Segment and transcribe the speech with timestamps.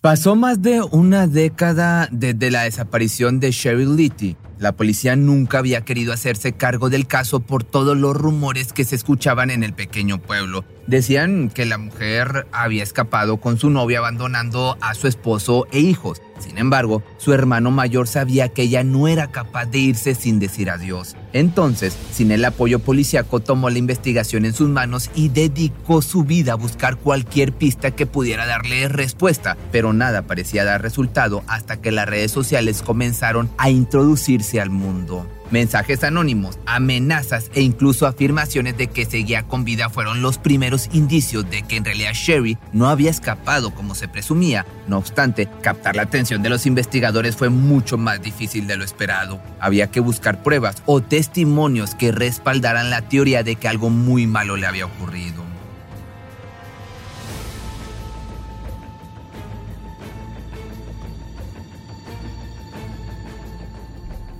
[0.00, 4.36] Pasó más de una década desde la desaparición de Cheryl Litty.
[4.58, 8.96] La policía nunca había querido hacerse cargo del caso por todos los rumores que se
[8.96, 10.64] escuchaban en el pequeño pueblo.
[10.88, 16.22] Decían que la mujer había escapado con su novia abandonando a su esposo e hijos.
[16.40, 20.70] Sin embargo, su hermano mayor sabía que ella no era capaz de irse sin decir
[20.70, 21.14] adiós.
[21.32, 26.52] Entonces, sin el apoyo policíaco, tomó la investigación en sus manos y dedicó su vida
[26.52, 31.92] a buscar cualquier pista que pudiera darle respuesta, pero nada parecía dar resultado hasta que
[31.92, 35.26] las redes sociales comenzaron a introducirse al mundo.
[35.50, 41.48] Mensajes anónimos, amenazas e incluso afirmaciones de que seguía con vida fueron los primeros indicios
[41.50, 44.66] de que en realidad Sherry no había escapado como se presumía.
[44.86, 49.40] No obstante, captar la atención de los investigadores fue mucho más difícil de lo esperado.
[49.60, 54.56] Había que buscar pruebas o testimonios que respaldaran la teoría de que algo muy malo
[54.56, 55.57] le había ocurrido.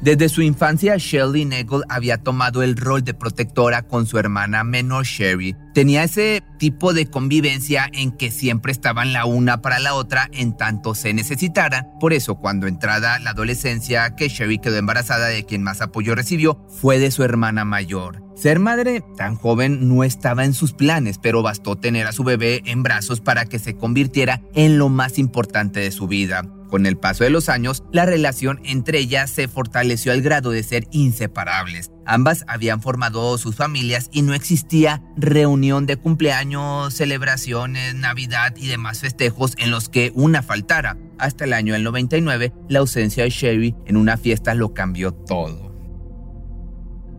[0.09, 5.05] Desde su infancia, Shelley Nagel había tomado el rol de protectora con su hermana menor
[5.05, 5.55] Sherry.
[5.75, 10.57] Tenía ese tipo de convivencia en que siempre estaban la una para la otra en
[10.57, 11.89] tanto se necesitaran.
[12.01, 16.59] Por eso, cuando entrada la adolescencia, que Sherry quedó embarazada de quien más apoyo recibió,
[16.81, 18.28] fue de su hermana mayor.
[18.39, 22.63] Ser madre tan joven no estaba en sus planes, pero bastó tener a su bebé
[22.67, 26.45] en brazos para que se convirtiera en lo más importante de su vida.
[26.71, 30.63] Con el paso de los años, la relación entre ellas se fortaleció al grado de
[30.63, 31.91] ser inseparables.
[32.07, 39.01] Ambas habían formado sus familias y no existía reunión de cumpleaños, celebraciones, Navidad y demás
[39.01, 40.97] festejos en los que una faltara.
[41.19, 45.68] Hasta el año del 99, la ausencia de Sherry en una fiesta lo cambió todo.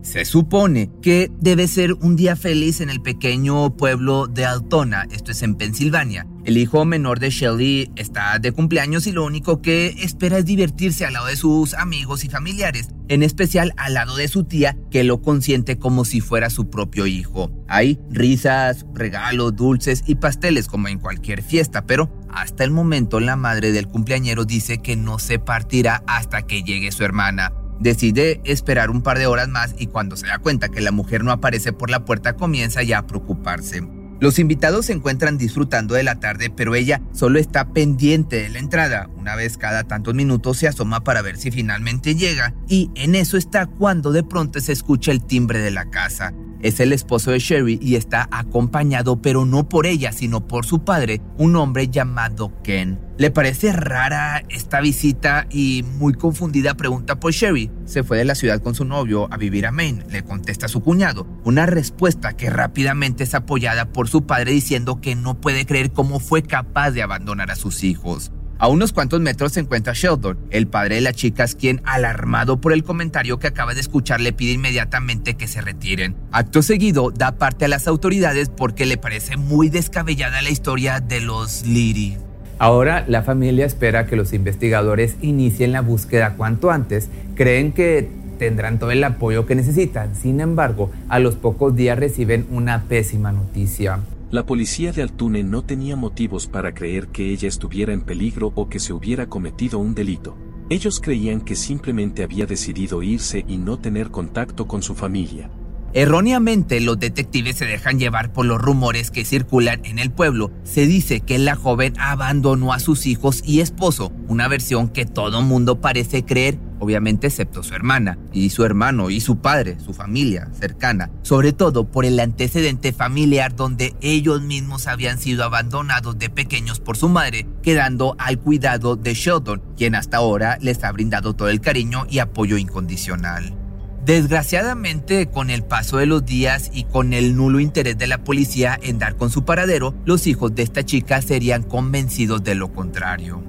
[0.02, 5.30] Se supone que debe ser un día feliz en el pequeño pueblo de Altona, esto
[5.30, 6.26] es en Pensilvania.
[6.44, 11.04] El hijo menor de Shelly está de cumpleaños y lo único que espera es divertirse
[11.04, 15.04] al lado de sus amigos y familiares, en especial al lado de su tía que
[15.04, 17.52] lo consiente como si fuera su propio hijo.
[17.68, 23.36] Hay risas, regalos, dulces y pasteles como en cualquier fiesta, pero hasta el momento la
[23.36, 27.52] madre del cumpleañero dice que no se partirá hasta que llegue su hermana.
[27.80, 31.24] Decide esperar un par de horas más y cuando se da cuenta que la mujer
[31.24, 33.82] no aparece por la puerta comienza ya a preocuparse.
[34.20, 38.58] Los invitados se encuentran disfrutando de la tarde, pero ella solo está pendiente de la
[38.58, 39.08] entrada.
[39.16, 43.38] Una vez cada tantos minutos se asoma para ver si finalmente llega y en eso
[43.38, 46.34] está cuando de pronto se escucha el timbre de la casa.
[46.62, 50.84] Es el esposo de Sherry y está acompañado, pero no por ella, sino por su
[50.84, 52.98] padre, un hombre llamado Ken.
[53.16, 57.70] Le parece rara esta visita y muy confundida pregunta por Sherry.
[57.84, 60.82] Se fue de la ciudad con su novio a vivir a Maine, le contesta su
[60.82, 61.26] cuñado.
[61.44, 66.20] Una respuesta que rápidamente es apoyada por su padre diciendo que no puede creer cómo
[66.20, 68.32] fue capaz de abandonar a sus hijos.
[68.60, 72.74] A unos cuantos metros se encuentra Sheldon, el padre de las chicas, quien, alarmado por
[72.74, 76.14] el comentario que acaba de escuchar, le pide inmediatamente que se retiren.
[76.30, 81.22] Acto seguido, da parte a las autoridades porque le parece muy descabellada la historia de
[81.22, 82.18] los Liri.
[82.58, 87.08] Ahora la familia espera que los investigadores inicien la búsqueda cuanto antes.
[87.36, 90.14] Creen que tendrán todo el apoyo que necesitan.
[90.14, 94.00] Sin embargo, a los pocos días reciben una pésima noticia.
[94.30, 98.68] La policía de Altune no tenía motivos para creer que ella estuviera en peligro o
[98.68, 100.38] que se hubiera cometido un delito.
[100.68, 105.50] Ellos creían que simplemente había decidido irse y no tener contacto con su familia.
[105.92, 110.52] Erróneamente, los detectives se dejan llevar por los rumores que circulan en el pueblo.
[110.62, 115.42] Se dice que la joven abandonó a sus hijos y esposo, una versión que todo
[115.42, 120.48] mundo parece creer, obviamente excepto su hermana, y su hermano, y su padre, su familia
[120.52, 126.78] cercana, sobre todo por el antecedente familiar donde ellos mismos habían sido abandonados de pequeños
[126.78, 131.48] por su madre, quedando al cuidado de Sheldon, quien hasta ahora les ha brindado todo
[131.48, 133.59] el cariño y apoyo incondicional.
[134.04, 138.78] Desgraciadamente, con el paso de los días y con el nulo interés de la policía
[138.82, 143.42] en dar con su paradero, los hijos de esta chica serían convencidos de lo contrario.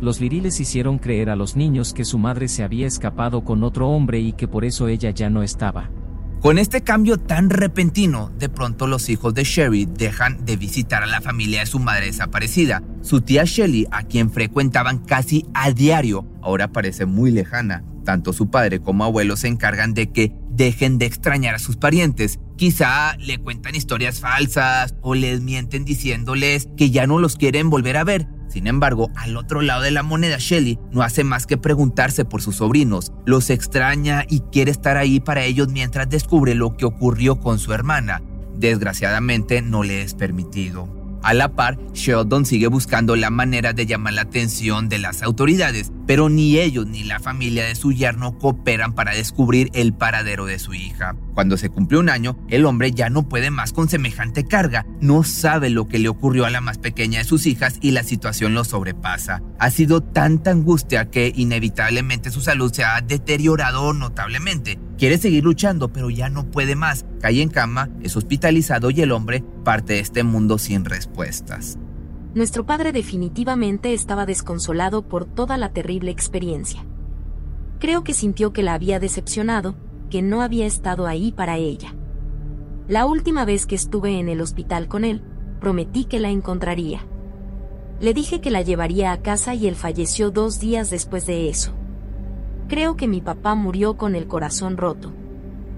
[0.00, 3.88] Los viriles hicieron creer a los niños que su madre se había escapado con otro
[3.88, 5.90] hombre y que por eso ella ya no estaba.
[6.40, 11.06] Con este cambio tan repentino, de pronto los hijos de Sherry dejan de visitar a
[11.06, 12.82] la familia de su madre desaparecida.
[13.00, 17.82] Su tía Shelly, a quien frecuentaban casi a diario, ahora parece muy lejana.
[18.04, 22.38] Tanto su padre como abuelo se encargan de que dejen de extrañar a sus parientes.
[22.56, 27.96] Quizá le cuentan historias falsas o les mienten diciéndoles que ya no los quieren volver
[27.96, 28.28] a ver.
[28.48, 32.40] Sin embargo, al otro lado de la moneda, Shelly no hace más que preguntarse por
[32.40, 37.40] sus sobrinos, los extraña y quiere estar ahí para ellos mientras descubre lo que ocurrió
[37.40, 38.22] con su hermana.
[38.56, 41.03] Desgraciadamente no le es permitido.
[41.24, 45.90] A la par, Sheldon sigue buscando la manera de llamar la atención de las autoridades,
[46.06, 50.58] pero ni ellos ni la familia de su yerno cooperan para descubrir el paradero de
[50.58, 51.16] su hija.
[51.32, 55.22] Cuando se cumple un año, el hombre ya no puede más con semejante carga, no
[55.22, 58.52] sabe lo que le ocurrió a la más pequeña de sus hijas y la situación
[58.52, 59.40] lo sobrepasa.
[59.58, 64.78] Ha sido tanta angustia que inevitablemente su salud se ha deteriorado notablemente.
[64.98, 67.04] Quiere seguir luchando, pero ya no puede más.
[67.20, 71.78] Cae en cama, es hospitalizado y el hombre parte de este mundo sin respuestas.
[72.34, 76.84] Nuestro padre definitivamente estaba desconsolado por toda la terrible experiencia.
[77.80, 79.76] Creo que sintió que la había decepcionado,
[80.10, 81.94] que no había estado ahí para ella.
[82.88, 85.22] La última vez que estuve en el hospital con él,
[85.60, 87.06] prometí que la encontraría.
[88.00, 91.72] Le dije que la llevaría a casa y él falleció dos días después de eso.
[92.68, 95.12] Creo que mi papá murió con el corazón roto.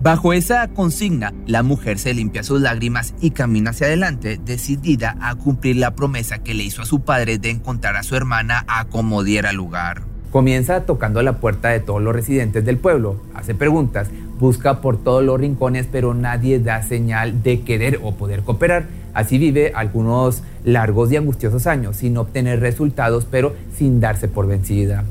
[0.01, 5.35] Bajo esa consigna, la mujer se limpia sus lágrimas y camina hacia adelante, decidida a
[5.35, 8.85] cumplir la promesa que le hizo a su padre de encontrar a su hermana a
[8.85, 10.03] como diera lugar.
[10.31, 15.25] Comienza tocando la puerta de todos los residentes del pueblo, hace preguntas, busca por todos
[15.25, 18.87] los rincones, pero nadie da señal de querer o poder cooperar.
[19.15, 25.05] Así vive algunos largos y angustiosos años, sin obtener resultados, pero sin darse por vencida.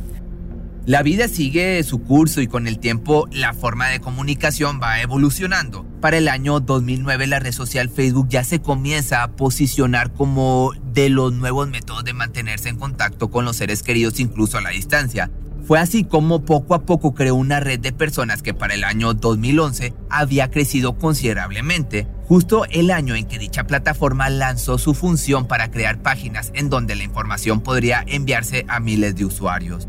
[0.87, 5.83] La vida sigue su curso y con el tiempo la forma de comunicación va evolucionando.
[5.99, 11.09] Para el año 2009 la red social Facebook ya se comienza a posicionar como de
[11.09, 15.31] los nuevos métodos de mantenerse en contacto con los seres queridos incluso a la distancia.
[15.65, 19.15] Fue así como poco a poco creó una red de personas que para el año
[19.15, 25.71] 2011 había crecido considerablemente, justo el año en que dicha plataforma lanzó su función para
[25.71, 29.87] crear páginas en donde la información podría enviarse a miles de usuarios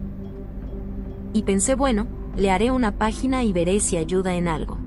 [1.36, 2.06] y pensé, bueno,
[2.36, 4.78] le haré una página y veré si ayuda en algo.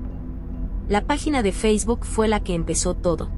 [0.88, 3.30] La página de Facebook fue la que empezó todo.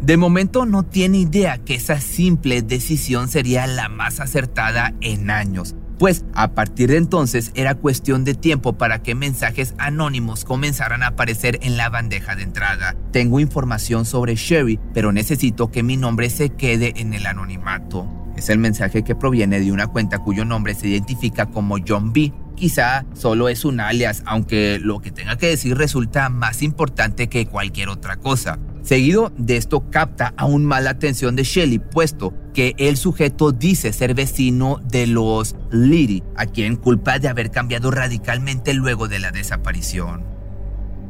[0.00, 5.74] De momento no tiene idea que esa simple decisión sería la más acertada en años,
[5.98, 11.08] pues a partir de entonces era cuestión de tiempo para que mensajes anónimos comenzaran a
[11.08, 12.94] aparecer en la bandeja de entrada.
[13.12, 18.23] Tengo información sobre Sherry, pero necesito que mi nombre se quede en el anonimato.
[18.44, 22.30] Es el mensaje que proviene de una cuenta cuyo nombre se identifica como John B.
[22.54, 27.46] Quizá solo es un alias, aunque lo que tenga que decir resulta más importante que
[27.46, 28.58] cualquier otra cosa.
[28.82, 33.94] Seguido de esto capta aún más la atención de Shelley, puesto que el sujeto dice
[33.94, 39.30] ser vecino de los Liddy, a quien culpa de haber cambiado radicalmente luego de la
[39.30, 40.22] desaparición.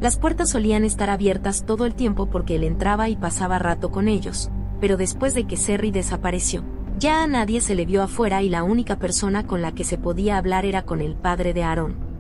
[0.01, 4.07] Las puertas solían estar abiertas todo el tiempo porque él entraba y pasaba rato con
[4.07, 6.63] ellos, pero después de que Serry desapareció,
[6.99, 9.99] ya a nadie se le vio afuera y la única persona con la que se
[9.99, 12.15] podía hablar era con el padre de Aaron.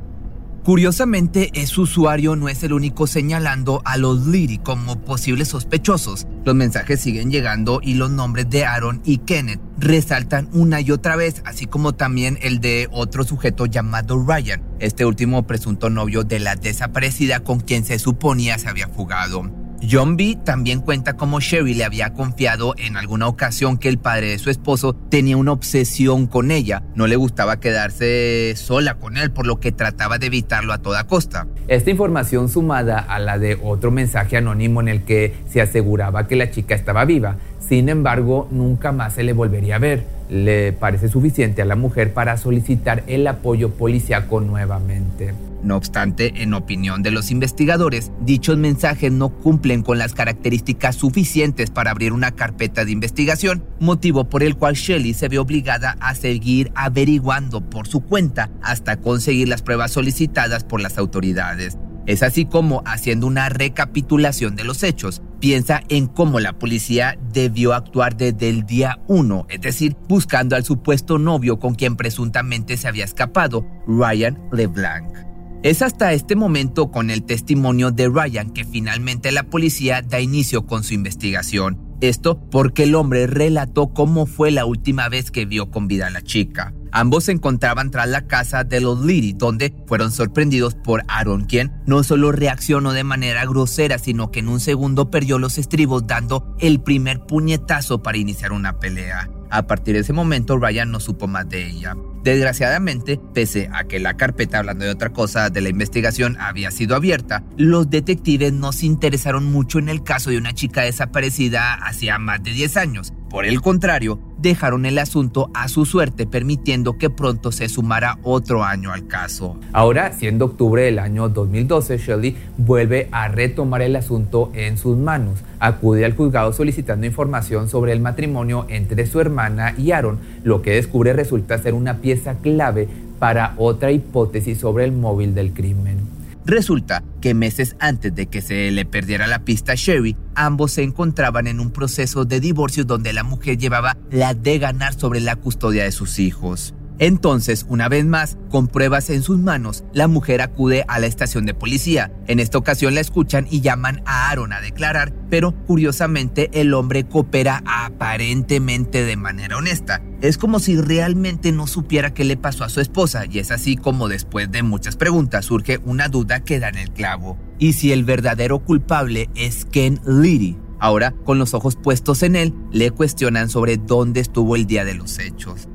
[0.65, 6.26] Curiosamente, ese usuario no es el único señalando a los Liddy como posibles sospechosos.
[6.47, 11.17] Los mensajes siguen llegando y los nombres de Aaron y Kenneth resaltan una y otra
[11.17, 16.40] vez, así como también el de otro sujeto llamado Ryan, este último presunto novio de
[16.40, 19.63] la desaparecida con quien se suponía se había fugado.
[19.91, 20.38] John B.
[20.43, 24.50] también cuenta cómo Sherry le había confiado en alguna ocasión que el padre de su
[24.50, 26.83] esposo tenía una obsesión con ella.
[26.95, 31.07] No le gustaba quedarse sola con él, por lo que trataba de evitarlo a toda
[31.07, 31.47] costa.
[31.69, 36.37] Esta información sumada a la de otro mensaje anónimo en el que se aseguraba que
[36.37, 37.37] la chica estaba viva,
[37.68, 40.04] sin embargo, nunca más se le volvería a ver.
[40.28, 45.35] Le parece suficiente a la mujer para solicitar el apoyo policíaco nuevamente.
[45.62, 51.71] No obstante, en opinión de los investigadores, dichos mensajes no cumplen con las características suficientes
[51.71, 56.14] para abrir una carpeta de investigación, motivo por el cual Shelley se ve obligada a
[56.14, 61.78] seguir averiguando por su cuenta hasta conseguir las pruebas solicitadas por las autoridades.
[62.06, 67.73] Es así como, haciendo una recapitulación de los hechos, piensa en cómo la policía debió
[67.73, 72.88] actuar desde el día 1, es decir, buscando al supuesto novio con quien presuntamente se
[72.88, 75.25] había escapado, Ryan LeBlanc.
[75.62, 80.66] Es hasta este momento con el testimonio de Ryan que finalmente la policía da inicio
[80.66, 81.80] con su investigación.
[82.02, 86.11] Esto porque el hombre relató cómo fue la última vez que vio con vida a
[86.11, 86.75] la chica.
[86.97, 91.73] Ambos se encontraban tras la casa de los Liddy, donde fueron sorprendidos por Aaron, quien
[91.87, 96.55] no solo reaccionó de manera grosera, sino que en un segundo perdió los estribos dando
[96.61, 99.29] el primer puñetazo para iniciar una pelea.
[99.51, 101.97] A partir de ese momento, Ryan no supo más de ella.
[102.23, 106.95] Desgraciadamente, pese a que la carpeta, hablando de otra cosa, de la investigación había sido
[106.95, 112.19] abierta, los detectives no se interesaron mucho en el caso de una chica desaparecida hacía
[112.19, 113.13] más de 10 años.
[113.31, 118.63] Por el contrario, dejaron el asunto a su suerte, permitiendo que pronto se sumara otro
[118.63, 119.59] año al caso.
[119.73, 125.41] Ahora, siendo octubre del año 2012, Shelley vuelve a retomar el asunto en sus manos.
[125.59, 130.19] Acude al juzgado solicitando información sobre el matrimonio entre su hermana y Aaron.
[130.45, 132.87] Lo que descubre resulta ser una pieza clave
[133.19, 135.99] para otra hipótesis sobre el móvil del crimen.
[136.45, 140.83] Resulta que meses antes de que se le perdiera la pista a Sherry, ambos se
[140.83, 145.35] encontraban en un proceso de divorcio donde la mujer llevaba la de ganar sobre la
[145.35, 146.75] custodia de sus hijos.
[146.99, 151.45] Entonces, una vez más, con pruebas en sus manos, la mujer acude a la estación
[151.45, 152.13] de policía.
[152.29, 157.05] En esta ocasión la escuchan y llaman a Aaron a declarar, pero curiosamente el hombre
[157.05, 160.03] coopera aparentemente de manera honesta.
[160.21, 163.77] Es como si realmente no supiera qué le pasó a su esposa y es así
[163.77, 167.37] como después de muchas preguntas surge una duda que da en el clavo.
[167.59, 170.57] ¿Y si el verdadero culpable es Ken Liddy?
[170.79, 174.95] Ahora, con los ojos puestos en él, le cuestionan sobre dónde estuvo el día de
[174.95, 175.69] los hechos.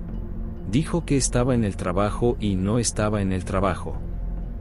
[0.71, 3.99] Dijo que estaba en el trabajo y no estaba en el trabajo.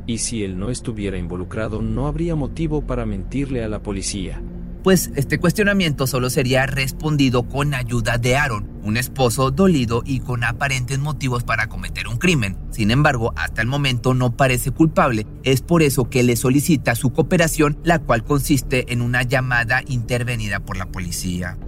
[0.07, 4.41] Y si él no estuviera involucrado no habría motivo para mentirle a la policía.
[4.83, 10.45] Pues este cuestionamiento solo sería respondido con ayuda de Aaron, un esposo dolido y con
[10.45, 12.57] aparentes motivos para cometer un crimen.
[12.71, 15.27] Sin embargo, hasta el momento no parece culpable.
[15.43, 20.61] Es por eso que le solicita su cooperación, la cual consiste en una llamada intervenida
[20.61, 21.59] por la policía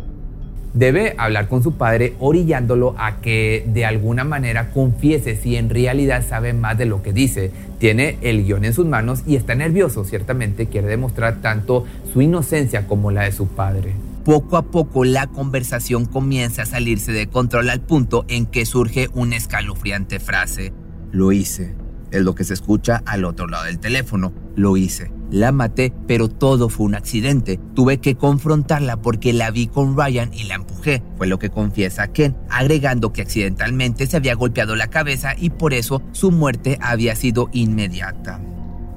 [0.73, 6.25] debe hablar con su padre orillándolo a que de alguna manera confiese si en realidad
[6.27, 7.50] sabe más de lo que dice.
[7.79, 12.87] Tiene el guion en sus manos y está nervioso, ciertamente quiere demostrar tanto su inocencia
[12.87, 13.95] como la de su padre.
[14.25, 19.09] Poco a poco la conversación comienza a salirse de control al punto en que surge
[19.15, 20.73] una escalofriante frase.
[21.11, 21.75] Lo hice.
[22.11, 24.33] Es lo que se escucha al otro lado del teléfono.
[24.57, 25.11] Lo hice.
[25.31, 27.61] La maté, pero todo fue un accidente.
[27.75, 31.03] Tuve que confrontarla porque la vi con Ryan y la empujé.
[31.17, 35.73] Fue lo que confiesa Ken, agregando que accidentalmente se había golpeado la cabeza y por
[35.73, 38.41] eso su muerte había sido inmediata.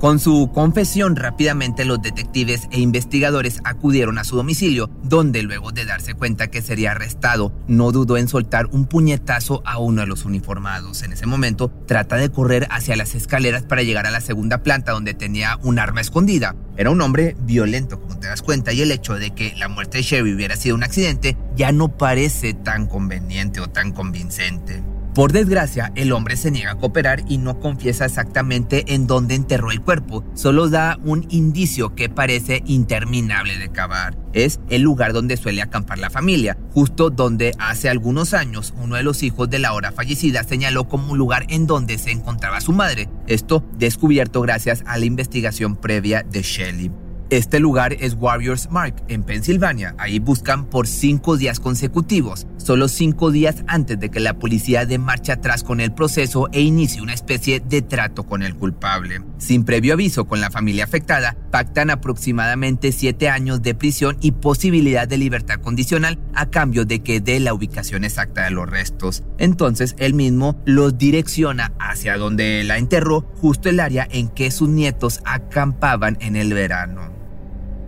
[0.04, 5.86] Con su confesión, rápidamente los detectives e investigadores acudieron a su domicilio, donde luego de
[5.86, 10.26] darse cuenta que sería arrestado, no dudó en soltar un puñetazo a uno de los
[10.26, 11.04] uniformados.
[11.04, 14.92] En ese momento, trata de correr hacia las escaleras para llegar a la segunda planta
[14.92, 16.54] donde tenía un arma escondida.
[16.76, 20.00] Era un hombre violento, como te das cuenta, y el hecho de que la muerte
[20.00, 24.84] de Sherry hubiera sido un accidente ya no parece tan conveniente o tan convincente.
[25.14, 29.70] Por desgracia, el hombre se niega a cooperar y no confiesa exactamente en dónde enterró
[29.70, 34.18] el cuerpo, solo da un indicio que parece interminable de cavar.
[34.34, 39.04] Es el lugar donde suele acampar la familia, justo donde hace algunos años uno de
[39.04, 42.72] los hijos de la ahora fallecida señaló como un lugar en donde se encontraba su
[42.72, 43.08] madre.
[43.28, 47.03] Esto descubierto gracias a la investigación previa de Shelley.
[47.34, 49.96] Este lugar es Warriors Mark, en Pensilvania.
[49.98, 55.00] Ahí buscan por cinco días consecutivos, solo cinco días antes de que la policía dé
[55.00, 59.24] marcha atrás con el proceso e inicie una especie de trato con el culpable.
[59.40, 65.08] Sin previo aviso con la familia afectada, pactan aproximadamente siete años de prisión y posibilidad
[65.08, 69.24] de libertad condicional a cambio de que dé la ubicación exacta de los restos.
[69.40, 74.70] Entonces él mismo los direcciona hacia donde la enterró, justo el área en que sus
[74.70, 77.23] nietos acampaban en el verano.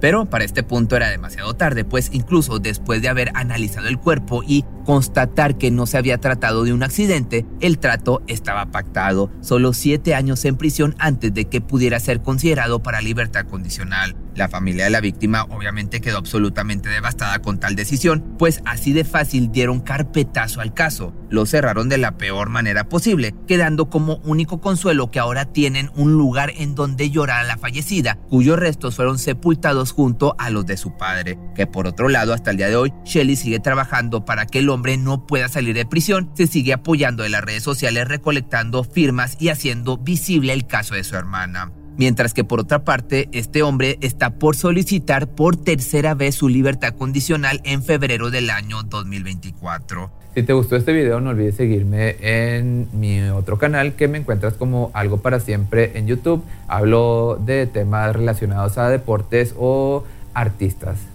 [0.01, 4.43] Pero para este punto era demasiado tarde, pues incluso después de haber analizado el cuerpo
[4.45, 9.73] y constatar que no se había tratado de un accidente, el trato estaba pactado, solo
[9.73, 14.15] siete años en prisión antes de que pudiera ser considerado para libertad condicional.
[14.35, 19.05] La familia de la víctima obviamente quedó absolutamente devastada con tal decisión, pues así de
[19.05, 21.13] fácil dieron carpetazo al caso.
[21.29, 26.13] Lo cerraron de la peor manera posible, quedando como único consuelo que ahora tienen un
[26.13, 30.75] lugar en donde llorar a la fallecida, cuyos restos fueron sepultados junto a los de
[30.75, 31.39] su padre.
[31.55, 34.69] Que por otro lado, hasta el día de hoy, Shelly sigue trabajando para que el
[34.69, 39.37] hombre no pueda salir de prisión, se sigue apoyando en las redes sociales recolectando firmas
[39.39, 41.71] y haciendo visible el caso de su hermana.
[41.97, 46.93] Mientras que por otra parte, este hombre está por solicitar por tercera vez su libertad
[46.93, 50.11] condicional en febrero del año 2024.
[50.35, 54.55] Si te gustó este video, no olvides seguirme en mi otro canal que me encuentras
[54.55, 56.43] como Algo para Siempre en YouTube.
[56.67, 61.14] Hablo de temas relacionados a deportes o artistas.